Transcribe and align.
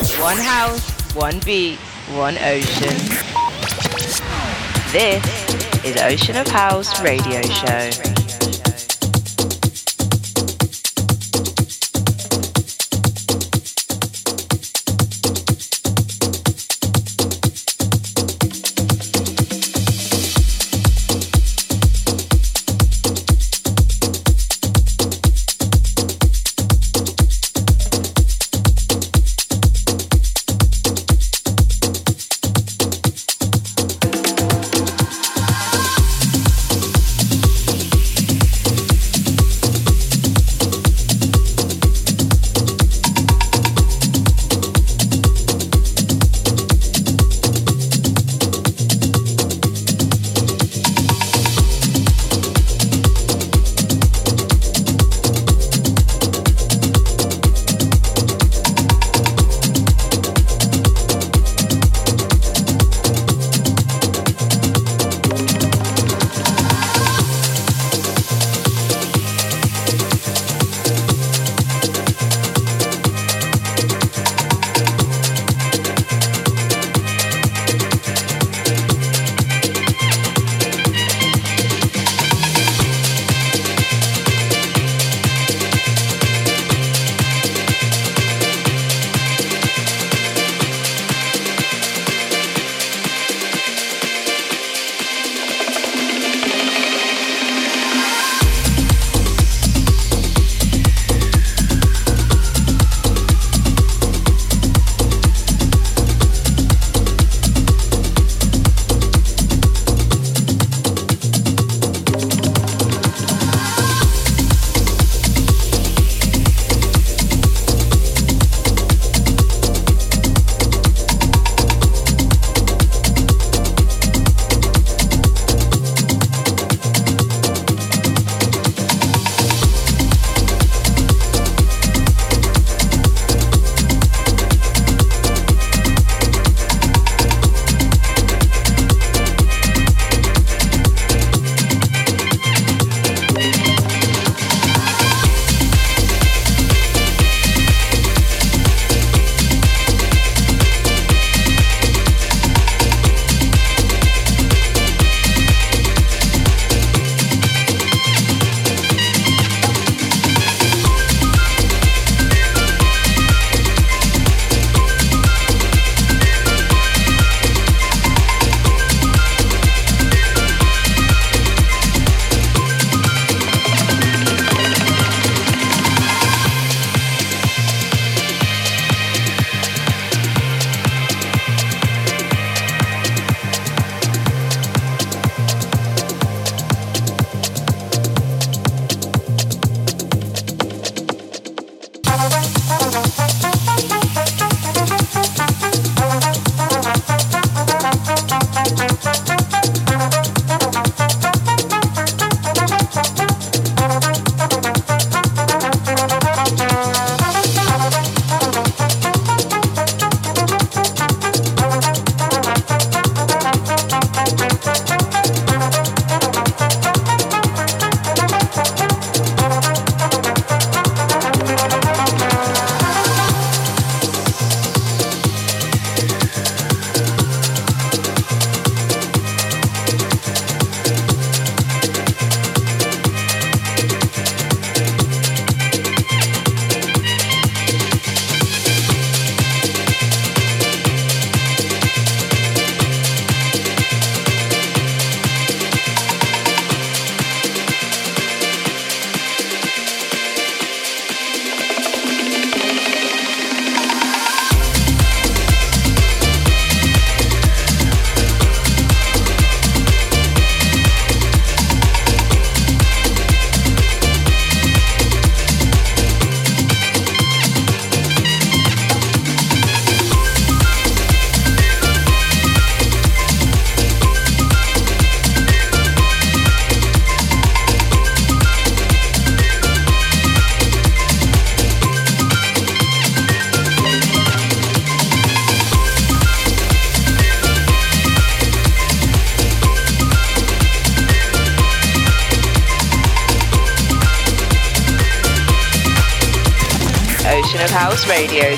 One 0.00 0.38
house, 0.38 0.90
one 1.14 1.40
beat, 1.40 1.78
one 2.14 2.38
ocean. 2.38 2.96
This 4.92 5.84
is 5.84 6.00
Ocean 6.00 6.36
of 6.36 6.46
House 6.46 7.02
Radio 7.02 7.42
Show. 7.42 8.19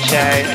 Show. 0.05 0.52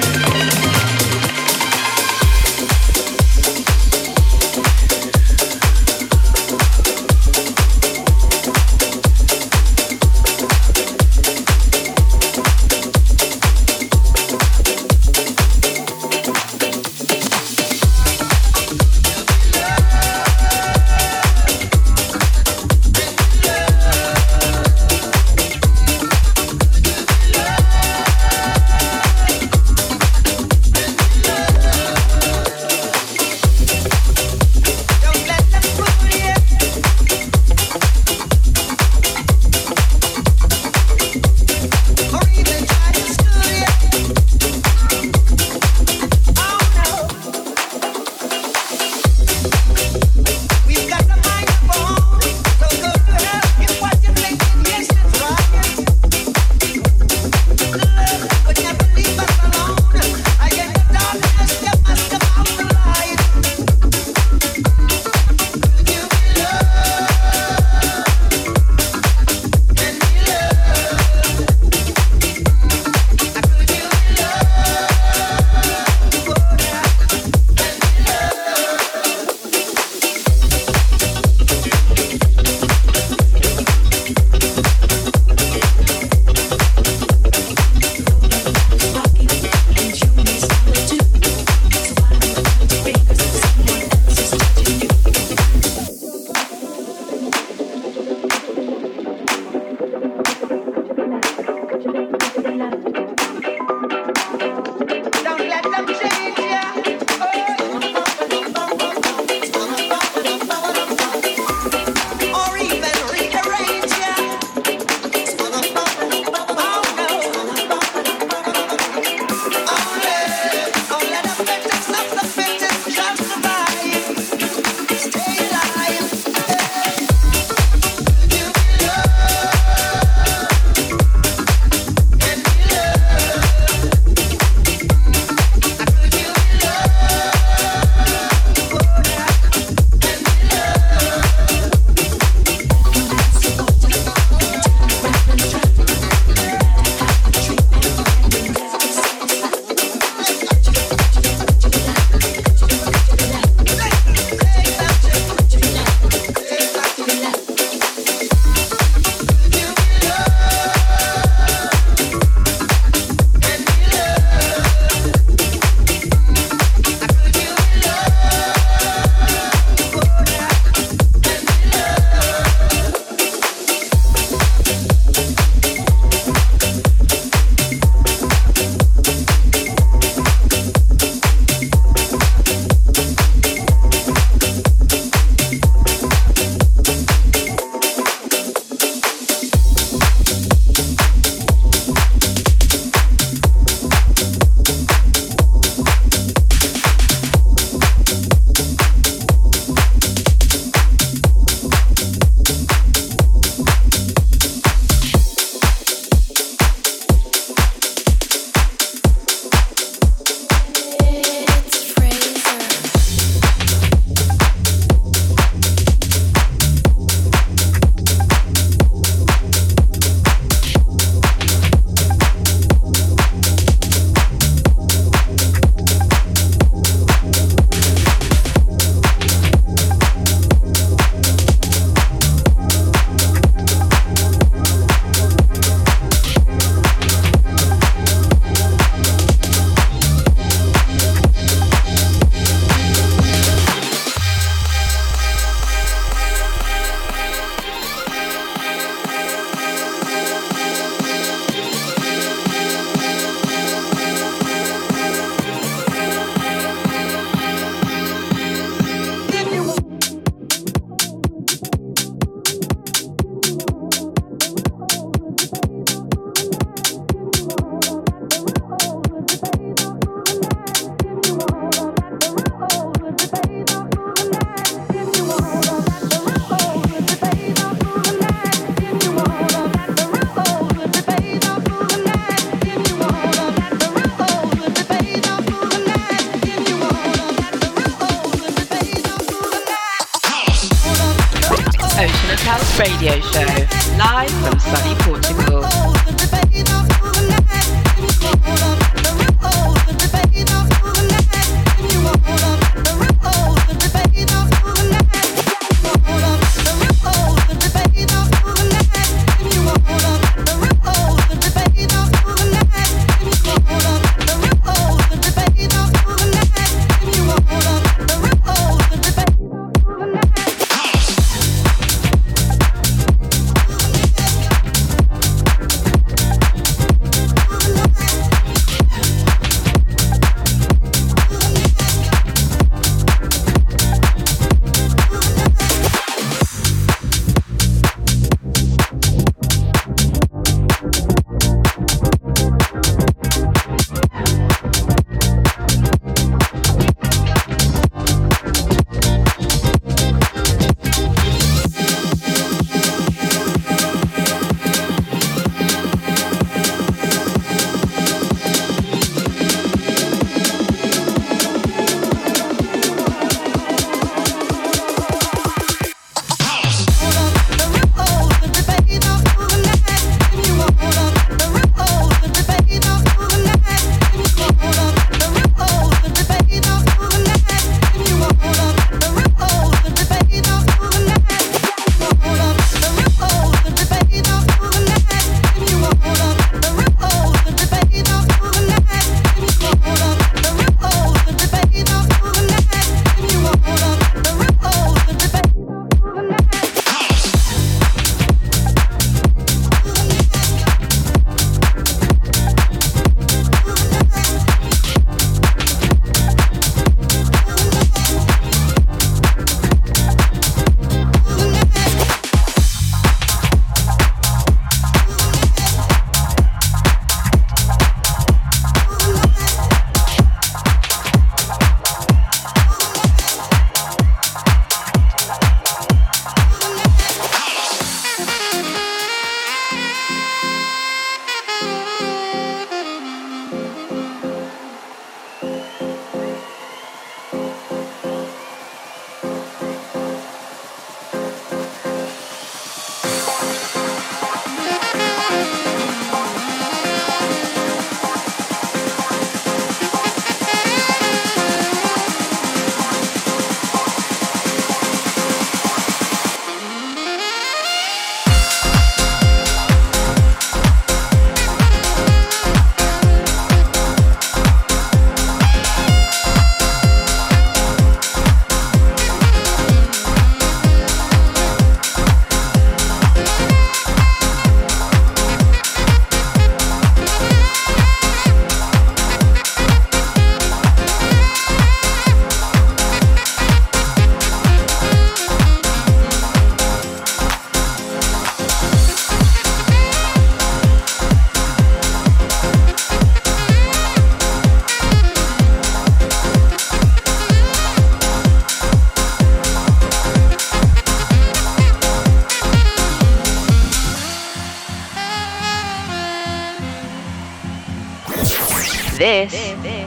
This 509.09 509.33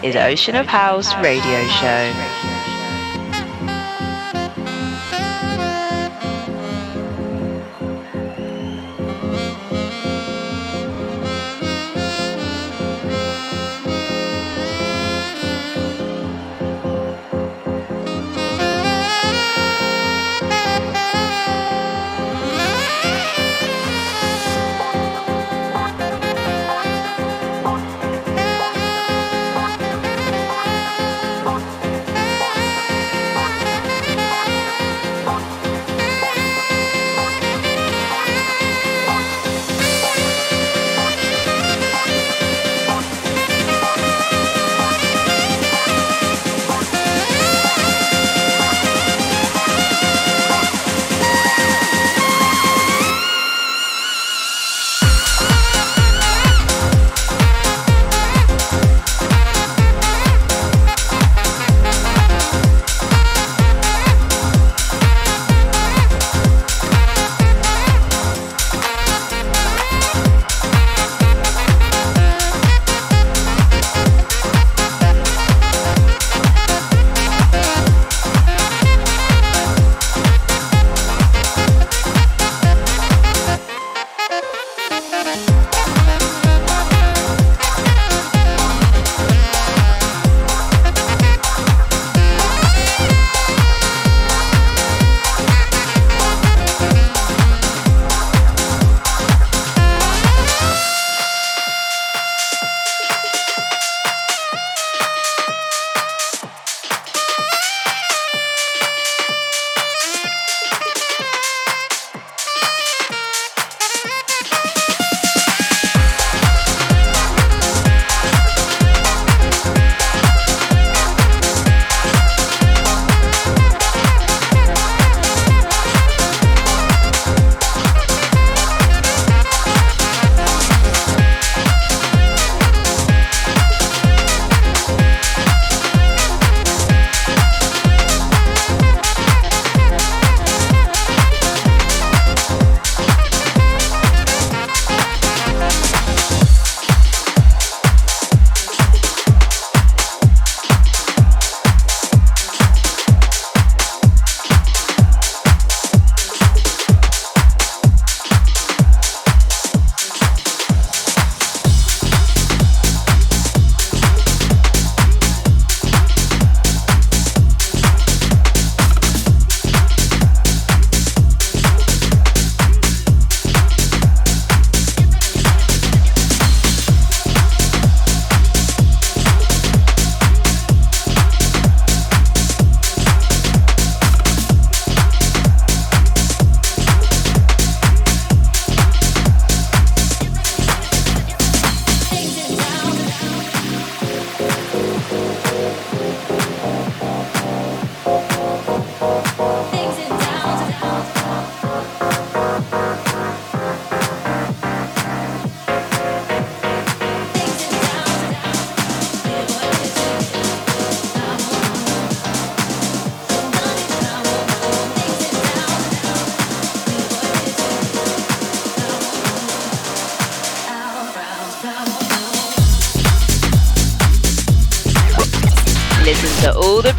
is 0.02 0.16
Ocean 0.16 0.56
of 0.56 0.66
House 0.66 1.14
Radio 1.18 1.68
Show. 1.68 2.51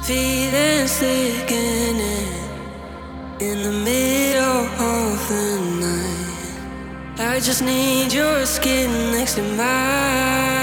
Feeling 0.06 0.86
sickening 0.86 1.98
in 3.40 3.60
the 3.64 3.72
middle 3.72 4.66
of 4.80 5.28
the 5.28 5.58
night. 5.80 7.18
I 7.18 7.40
just 7.40 7.60
need 7.60 8.12
your 8.12 8.46
skin 8.46 9.10
next 9.10 9.34
to 9.34 9.42
mine. 9.42 10.55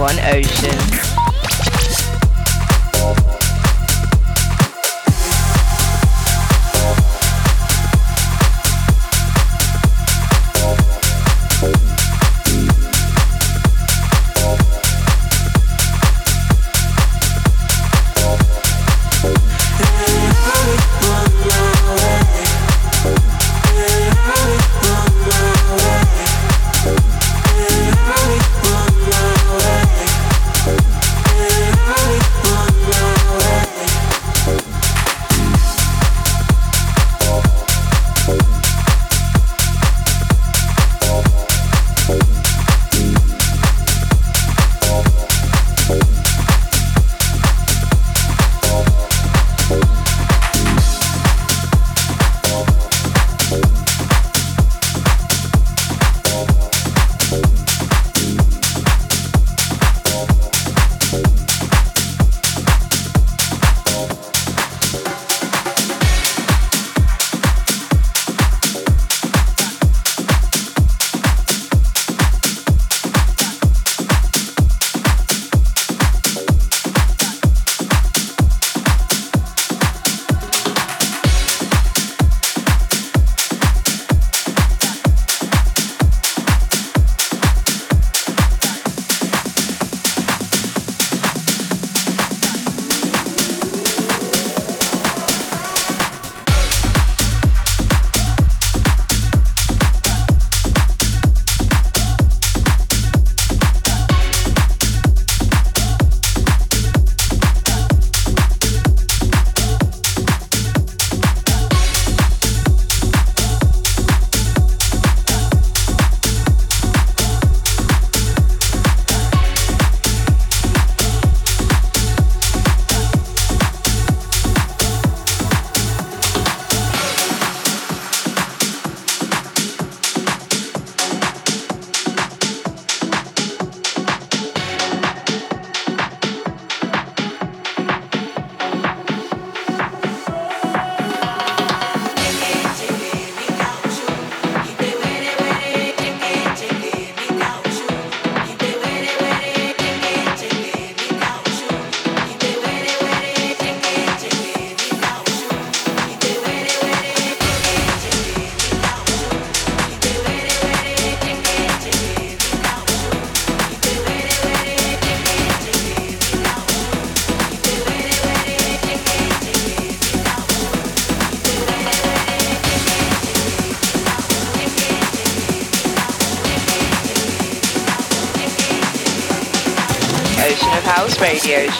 one 0.00 0.18
ocean. 0.20 1.09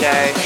Show. 0.01 0.40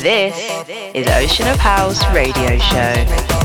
This 0.00 0.36
is 0.94 1.06
Ocean 1.08 1.48
of 1.48 1.58
House 1.58 2.06
Radio 2.12 2.58
Show. 2.58 3.37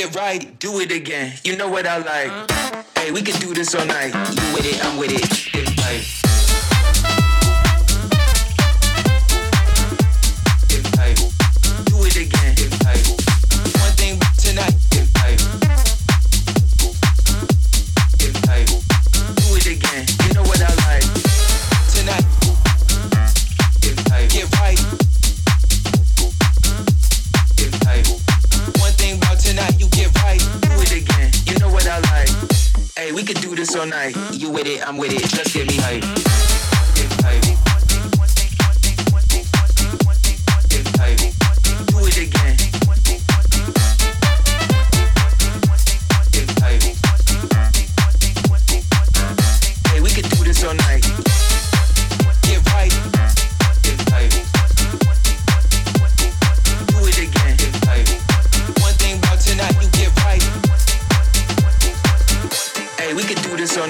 get 0.00 0.16
right, 0.16 0.58
do 0.58 0.80
it 0.80 0.90
again. 0.90 1.34
You 1.44 1.56
know 1.56 1.68
what 1.68 1.86
I 1.86 1.98
like. 1.98 2.32
Uh-huh. 2.32 2.82
Hey, 2.96 3.10
we 3.10 3.20
can 3.20 3.38
do 3.38 3.52
this 3.52 3.74
all 3.74 3.84
night. 3.84 4.14
You 4.14 4.54
with 4.54 4.64
it, 4.64 4.82
I'm 4.82 4.98
with 4.98 5.12
it. 5.12 5.49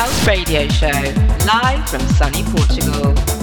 House 0.01 0.25
radio 0.25 0.67
show, 0.67 0.87
live 1.45 1.87
from 1.87 1.99
sunny 1.99 2.43
Portugal. 2.45 3.40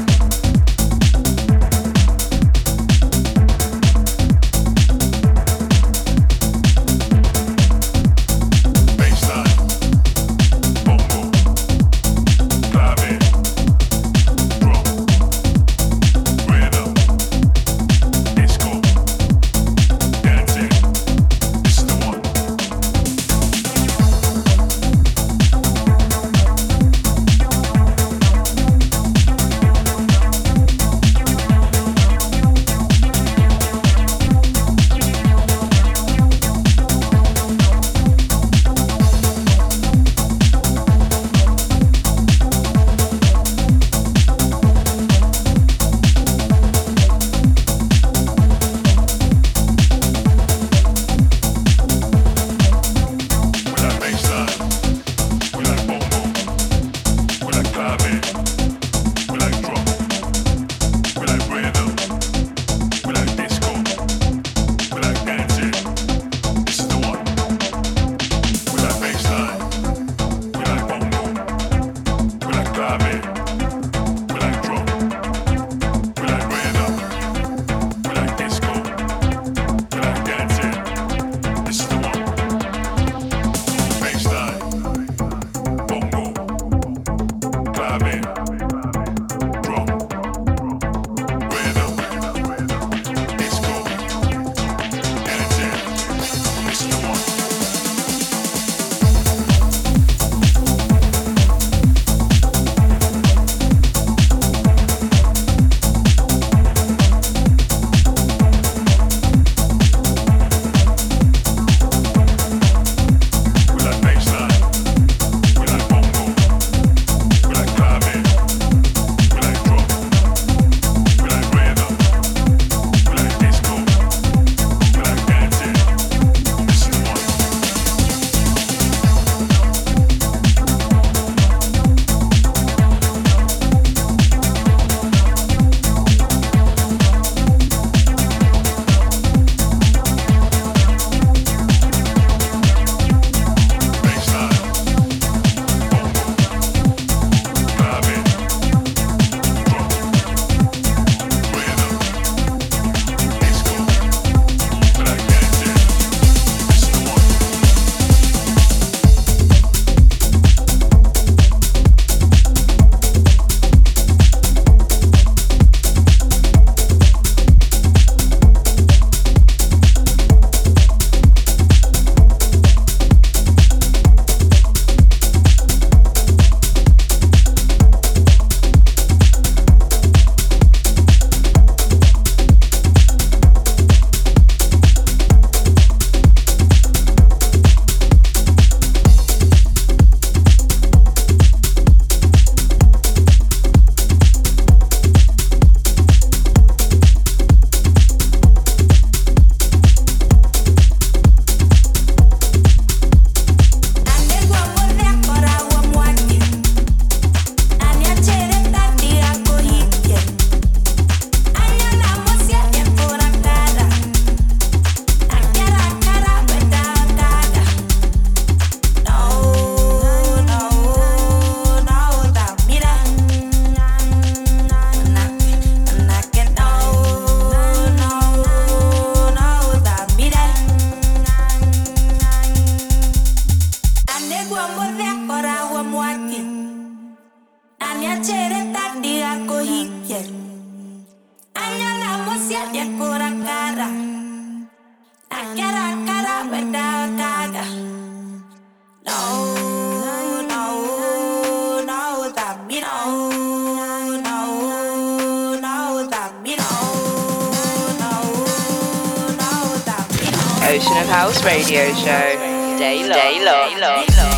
Radio 261.48 261.94
Show. 261.94 262.76
Stay 262.76 263.08
low. 263.08 263.14
Stay 263.14 263.42
low. 263.42 263.70
Stay 263.70 263.80
low. 263.80 264.37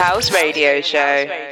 House 0.00 0.32
Radio 0.32 0.80
Show. 0.80 1.49